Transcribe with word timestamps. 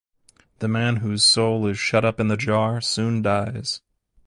The 0.57 0.67
man 0.67 0.95
whose 0.95 1.23
soul 1.23 1.67
is 1.67 1.77
shut 1.77 2.03
up 2.03 2.19
in 2.19 2.27
the 2.27 2.35
jar 2.35 2.81
soon 2.81 3.21
dies. 3.21 3.81